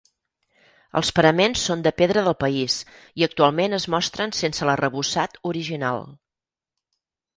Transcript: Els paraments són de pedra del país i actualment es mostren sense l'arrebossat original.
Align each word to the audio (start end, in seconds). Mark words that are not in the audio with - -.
Els 1.01 1.11
paraments 1.17 1.65
són 1.67 1.83
de 1.87 1.91
pedra 1.99 2.23
del 2.27 2.35
país 2.43 2.77
i 3.23 3.27
actualment 3.27 3.77
es 3.81 3.87
mostren 3.97 4.35
sense 4.41 4.69
l'arrebossat 4.71 5.39
original. 5.53 6.03